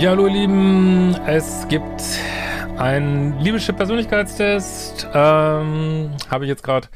Ja, 0.00 0.12
hallo 0.12 0.28
ihr 0.28 0.32
Lieben, 0.32 1.14
es 1.26 1.68
gibt 1.68 2.02
einen 2.78 3.38
Liebeschip 3.40 3.76
Persönlichkeitstest, 3.76 5.06
ähm, 5.12 6.12
habe 6.30 6.44
ich 6.44 6.48
jetzt 6.48 6.62
gerade 6.62 6.88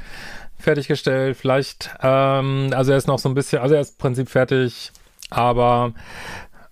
fertiggestellt. 0.58 1.36
Vielleicht, 1.36 1.90
ähm, 2.02 2.70
also 2.72 2.92
er 2.92 2.96
ist 2.96 3.06
noch 3.06 3.18
so 3.18 3.28
ein 3.28 3.34
bisschen, 3.34 3.60
also 3.60 3.74
er 3.74 3.82
ist 3.82 3.90
im 3.90 3.98
Prinzip 3.98 4.30
fertig, 4.30 4.90
aber 5.28 5.92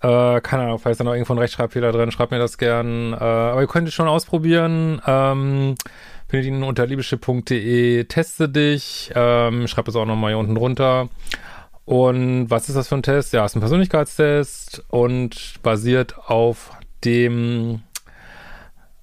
äh, 0.01 0.41
keine 0.41 0.63
Ahnung, 0.63 0.79
vielleicht 0.79 0.93
ist 0.93 1.01
da 1.01 1.03
noch 1.03 1.13
irgendwo 1.13 1.33
ein 1.33 1.37
Rechtschreibfehler 1.37 1.91
drin, 1.91 2.09
schreibt 2.09 2.31
mir 2.31 2.39
das 2.39 2.57
gern. 2.57 3.13
Äh, 3.13 3.17
aber 3.17 3.61
ihr 3.61 3.67
könnt 3.67 3.87
es 3.87 3.93
schon 3.93 4.07
ausprobieren. 4.07 5.03
Ähm, 5.05 5.75
findet 6.27 6.47
ihn 6.47 6.63
unter 6.63 6.87
liebeschip.de, 6.87 8.05
teste 8.05 8.49
dich, 8.49 9.11
ähm, 9.13 9.67
schreibt 9.67 9.87
es 9.87 9.95
auch 9.95 10.05
nochmal 10.05 10.31
hier 10.31 10.39
unten 10.39 10.55
drunter. 10.55 11.09
Und 11.85 12.49
was 12.49 12.69
ist 12.69 12.75
das 12.75 12.87
für 12.87 12.95
ein 12.95 13.03
Test? 13.03 13.33
Ja, 13.33 13.45
ist 13.45 13.55
ein 13.55 13.59
Persönlichkeitstest 13.59 14.83
und 14.89 15.55
basiert 15.63 16.17
auf 16.17 16.71
dem 17.03 17.81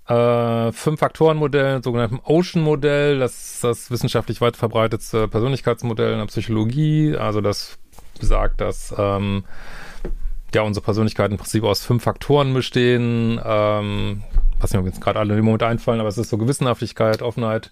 äh, 0.09 0.73
Fünf-Faktoren-Modell, 0.73 1.83
sogenannten 1.83 2.21
Ocean-Modell. 2.25 3.19
Das 3.19 3.55
ist 3.55 3.65
das 3.65 3.91
wissenschaftlich 3.91 4.41
weit 4.41 4.57
verbreitetste 4.57 5.29
Persönlichkeitsmodell 5.29 6.13
in 6.13 6.19
der 6.19 6.27
Psychologie. 6.27 7.17
Also 7.17 7.41
das 7.41 7.79
besagt, 8.19 8.61
dass 8.61 8.95
ähm, 8.97 9.45
ja 10.55 10.63
unsere 10.63 10.85
Persönlichkeiten 10.85 11.35
im 11.35 11.39
Prinzip 11.39 11.65
aus 11.65 11.85
fünf 11.85 12.03
Faktoren 12.03 12.55
bestehen. 12.55 13.41
Ähm, 13.45 14.23
was 14.61 14.73
mir 14.75 14.83
jetzt 14.85 15.01
gerade 15.01 15.19
alle 15.19 15.37
im 15.37 15.45
Moment 15.45 15.63
einfallen, 15.63 16.01
aber 16.01 16.09
es 16.09 16.19
ist 16.19 16.31
so 16.31 16.39
Gewissenhaftigkeit, 16.39 17.23
Offenheit 17.23 17.71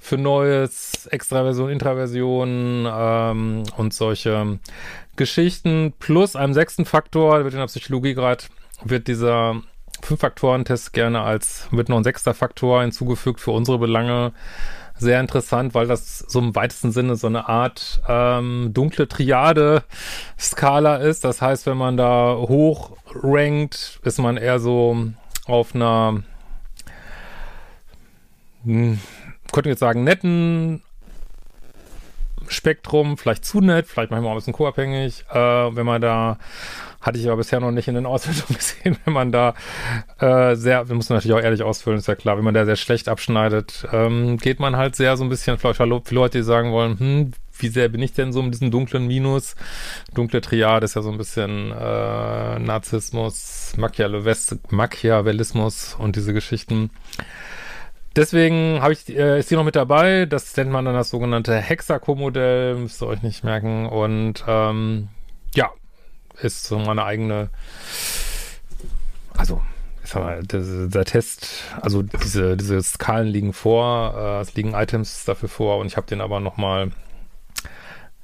für 0.00 0.16
Neues, 0.16 1.06
Extraversion, 1.06 1.70
Intraversion 1.70 2.88
ähm, 2.90 3.62
und 3.76 3.92
solche 3.94 4.58
Geschichten. 5.16 5.92
Plus 5.98 6.34
einem 6.34 6.54
sechsten 6.54 6.84
Faktor, 6.84 7.44
wird 7.44 7.54
in 7.54 7.60
der 7.60 7.66
Psychologie 7.66 8.14
gerade, 8.14 8.44
wird 8.82 9.08
dieser 9.08 9.62
Fünf-Faktoren-Test 10.02 10.92
gerne 10.92 11.20
als, 11.20 11.68
wird 11.70 11.88
noch 11.88 11.98
ein 11.98 12.04
sechster 12.04 12.34
Faktor 12.34 12.82
hinzugefügt 12.82 13.40
für 13.40 13.52
unsere 13.52 13.78
Belange. 13.78 14.32
Sehr 14.98 15.20
interessant, 15.20 15.74
weil 15.74 15.86
das 15.86 16.18
so 16.18 16.38
im 16.38 16.54
weitesten 16.54 16.92
Sinne 16.92 17.16
so 17.16 17.26
eine 17.26 17.48
Art 17.48 18.02
ähm, 18.08 18.70
dunkle 18.72 19.08
Triade-Skala 19.08 20.96
ist. 20.96 21.24
Das 21.24 21.42
heißt, 21.42 21.66
wenn 21.66 21.76
man 21.76 21.96
da 21.96 22.36
hoch 22.36 22.96
rankt, 23.14 24.00
ist 24.04 24.18
man 24.18 24.36
eher 24.36 24.60
so 24.60 25.12
auf 25.46 25.74
einer, 25.74 26.22
hm, 28.64 29.00
könnte 29.52 29.70
jetzt 29.70 29.80
sagen, 29.80 30.04
netten 30.04 30.82
Spektrum, 32.48 33.16
vielleicht 33.16 33.44
zu 33.44 33.60
nett, 33.60 33.86
vielleicht 33.86 34.10
manchmal 34.10 34.30
auch 34.30 34.34
ein 34.34 34.38
bisschen 34.38 34.52
co-abhängig. 34.52 35.24
Äh, 35.30 35.36
wenn 35.36 35.86
man 35.86 36.00
da, 36.00 36.38
hatte 37.00 37.18
ich 37.18 37.26
aber 37.26 37.38
bisher 37.38 37.60
noch 37.60 37.70
nicht 37.70 37.88
in 37.88 37.94
den 37.94 38.06
Auswertungen 38.06 38.54
gesehen, 38.56 38.96
wenn 39.04 39.14
man 39.14 39.32
da 39.32 39.54
äh, 40.18 40.54
sehr, 40.54 40.88
wir 40.88 40.96
müssen 40.96 41.14
natürlich 41.14 41.36
auch 41.36 41.42
ehrlich 41.42 41.62
ausfüllen, 41.62 41.98
ist 41.98 42.08
ja 42.08 42.14
klar, 42.14 42.36
wenn 42.36 42.44
man 42.44 42.54
da 42.54 42.64
sehr 42.64 42.76
schlecht 42.76 43.08
abschneidet, 43.08 43.86
ähm, 43.92 44.36
geht 44.38 44.60
man 44.60 44.76
halt 44.76 44.96
sehr 44.96 45.16
so 45.16 45.24
ein 45.24 45.28
bisschen, 45.28 45.58
vielleicht 45.58 45.78
viele 45.78 46.02
Leute, 46.10 46.38
die 46.38 46.44
sagen 46.44 46.72
wollen, 46.72 46.98
hm, 46.98 47.32
wie 47.62 47.68
sehr 47.68 47.88
bin 47.88 48.02
ich 48.02 48.12
denn 48.12 48.32
so 48.32 48.42
mit 48.42 48.54
diesem 48.54 48.70
dunklen 48.70 49.06
Minus? 49.06 49.54
Dunkle 50.14 50.40
Triade 50.40 50.84
ist 50.84 50.94
ja 50.94 51.02
so 51.02 51.10
ein 51.10 51.18
bisschen 51.18 51.72
äh, 51.72 52.58
Narzissmus, 52.58 53.74
Machiavellismus 53.76 55.96
und 55.98 56.16
diese 56.16 56.32
Geschichten. 56.32 56.90
Deswegen 58.14 58.82
habe 58.82 58.92
ich, 58.92 59.08
äh, 59.08 59.38
ist 59.38 59.50
die 59.50 59.54
noch 59.54 59.64
mit 59.64 59.76
dabei. 59.76 60.26
Das 60.26 60.54
nennt 60.56 60.70
man 60.70 60.84
dann 60.84 60.94
das 60.94 61.10
sogenannte 61.10 61.56
Hexaco-Modell, 61.56 62.76
müsst 62.76 63.02
ihr 63.02 63.06
euch 63.06 63.22
nicht 63.22 63.42
merken. 63.42 63.86
Und 63.86 64.44
ähm, 64.46 65.08
ja, 65.54 65.70
ist 66.40 66.64
so 66.64 66.78
meine 66.78 67.04
eigene, 67.04 67.50
also 69.34 69.62
ich 70.04 70.10
sag 70.10 70.22
mal, 70.22 70.42
der, 70.42 70.88
der 70.88 71.04
Test, 71.04 71.48
also 71.80 72.02
diese, 72.02 72.56
diese 72.56 72.82
Skalen 72.82 73.28
liegen 73.28 73.52
vor, 73.52 74.14
äh, 74.16 74.40
es 74.40 74.54
liegen 74.54 74.74
Items 74.74 75.24
dafür 75.24 75.48
vor 75.48 75.78
und 75.78 75.86
ich 75.86 75.96
habe 75.96 76.06
den 76.06 76.20
aber 76.20 76.40
nochmal 76.40 76.90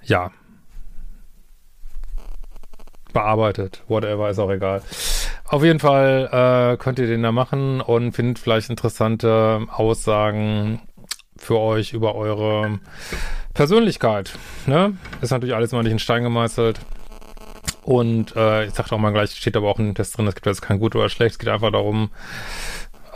ja, 0.03 0.31
bearbeitet. 3.13 3.83
Whatever, 3.89 4.31
ist 4.31 4.39
auch 4.39 4.51
egal. 4.51 4.83
Auf 5.45 5.65
jeden 5.65 5.81
Fall 5.81 6.29
äh, 6.31 6.77
könnt 6.77 6.99
ihr 6.99 7.07
den 7.07 7.23
da 7.23 7.33
machen 7.33 7.81
und 7.81 8.13
findet 8.13 8.39
vielleicht 8.39 8.69
interessante 8.69 9.67
Aussagen 9.71 10.81
für 11.37 11.59
euch 11.59 11.93
über 11.95 12.15
eure 12.15 12.81
Persönlichkeit. 13.55 14.39
Ne? 14.67 14.97
Ist 15.21 15.31
natürlich 15.31 15.55
alles 15.55 15.73
immer 15.73 15.83
nicht 15.83 15.93
in 15.93 15.99
Stein 15.99 16.23
gemeißelt. 16.23 16.81
Und 17.83 18.37
äh, 18.37 18.67
ich 18.67 18.75
sagte 18.75 18.95
auch 18.95 18.99
mal 18.99 19.13
gleich, 19.13 19.31
steht 19.31 19.57
aber 19.57 19.71
auch 19.71 19.79
in 19.79 19.87
dem 19.87 19.95
Test 19.95 20.19
drin, 20.19 20.27
es 20.27 20.35
gibt 20.35 20.45
jetzt 20.45 20.61
kein 20.61 20.79
gut 20.79 20.95
oder 20.95 21.09
schlecht, 21.09 21.33
es 21.33 21.39
geht 21.39 21.49
einfach 21.49 21.73
darum, 21.73 22.11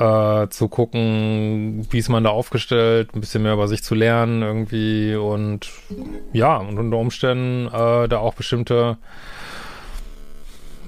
äh, 0.02 0.48
zu 0.48 0.68
gucken, 0.68 1.86
wie 1.90 1.98
ist 1.98 2.08
man 2.08 2.24
da 2.24 2.30
aufgestellt, 2.30 3.14
ein 3.14 3.20
bisschen 3.20 3.44
mehr 3.44 3.52
über 3.52 3.68
sich 3.68 3.84
zu 3.84 3.94
lernen 3.94 4.42
irgendwie 4.42 5.14
und 5.14 5.70
ja, 6.32 6.56
und 6.56 6.76
unter 6.78 6.96
Umständen 6.96 7.68
äh, 7.68 8.08
da 8.08 8.18
auch 8.18 8.34
bestimmte 8.34 8.96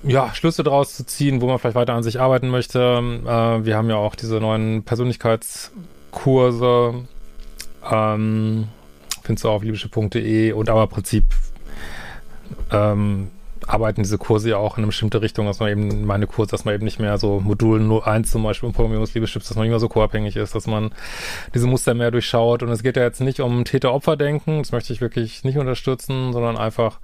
ja, 0.03 0.35
Schlüsse 0.35 0.65
draus 0.65 0.97
zu 0.97 1.07
ziehen, 1.07 1.41
wo 1.41 1.47
man 1.47 1.61
vielleicht 1.61 1.77
weiter 1.77 1.95
an 1.95 2.03
sich 2.03 2.21
arbeiten 2.21 2.49
möchte. 2.49 3.21
Äh, 3.25 3.65
wir 3.65 3.77
haben 3.77 3.89
ja 3.89 3.95
auch 3.97 4.17
diese 4.17 4.41
neuen 4.41 4.83
Persönlichkeitskurse. 4.83 7.07
Ähm, 7.91 8.69
findest 9.23 9.45
du 9.45 9.49
auf 9.49 9.63
liebische.de 9.63 10.53
und 10.53 10.69
aber 10.69 10.83
im 10.83 10.89
Prinzip 10.89 11.25
ähm, 12.73 13.29
arbeiten 13.67 14.03
diese 14.03 14.19
Kurse 14.19 14.51
ja 14.51 14.57
auch 14.57 14.77
in 14.77 14.83
eine 14.83 14.89
bestimmte 14.89 15.23
Richtung, 15.23 15.47
dass 15.47 15.61
man 15.61 15.71
eben, 15.71 16.05
meine 16.05 16.27
Kurse, 16.27 16.51
dass 16.51 16.65
man 16.65 16.75
eben 16.75 16.85
nicht 16.85 17.01
mehr 17.01 17.19
so 17.19 17.41
Modul 17.41 18.03
1 18.03 18.31
zum 18.31 18.43
Beispiel 18.43 18.69
um 18.69 18.73
Programmierungsliebeschips, 18.73 19.49
dass 19.49 19.57
man 19.57 19.65
nicht 19.65 19.71
mehr 19.71 19.81
so 19.81 19.89
co-abhängig 19.89 20.37
ist, 20.37 20.55
dass 20.55 20.67
man 20.67 20.91
diese 21.55 21.67
Muster 21.67 21.95
mehr 21.95 22.11
durchschaut. 22.11 22.63
Und 22.63 22.71
es 22.71 22.83
geht 22.83 22.97
ja 22.97 23.03
jetzt 23.03 23.21
nicht 23.21 23.41
um 23.41 23.65
Täter-Opfer-Denken, 23.65 24.59
das 24.59 24.73
möchte 24.73 24.93
ich 24.93 25.01
wirklich 25.01 25.45
nicht 25.45 25.59
unterstützen, 25.59 26.33
sondern 26.33 26.57
einfach 26.57 27.01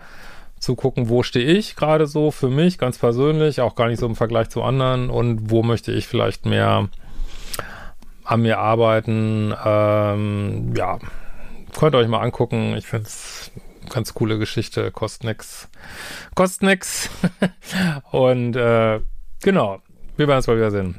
zu 0.58 0.76
gucken, 0.76 1.08
wo 1.08 1.22
stehe 1.22 1.50
ich 1.52 1.74
gerade 1.74 2.06
so 2.06 2.30
für 2.30 2.50
mich, 2.50 2.78
ganz 2.78 2.98
persönlich, 2.98 3.60
auch 3.60 3.74
gar 3.74 3.88
nicht 3.88 3.98
so 3.98 4.06
im 4.06 4.16
Vergleich 4.16 4.50
zu 4.50 4.62
anderen 4.62 5.08
und 5.08 5.50
wo 5.50 5.62
möchte 5.62 5.90
ich 5.90 6.06
vielleicht 6.06 6.44
mehr 6.44 6.88
an 8.24 8.42
mir 8.42 8.58
arbeiten. 8.58 9.54
Ähm, 9.64 10.74
ja, 10.76 10.98
könnt 11.78 11.94
ihr 11.94 11.98
euch 11.98 12.08
mal 12.08 12.20
angucken. 12.20 12.74
Ich 12.76 12.86
finde 12.86 13.06
es 13.06 13.50
ganz 13.90 14.14
coole 14.14 14.38
Geschichte, 14.38 14.90
kostet 14.90 15.24
nix. 15.24 15.68
Kostet 16.34 16.62
nix. 16.62 17.10
Und 18.10 18.56
äh, 18.56 19.00
genau, 19.42 19.82
wir 20.16 20.28
werden 20.28 20.38
uns 20.38 20.46
mal 20.46 20.56
wiedersehen. 20.56 20.98